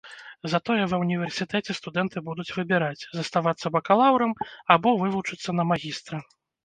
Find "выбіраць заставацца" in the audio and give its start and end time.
2.57-3.73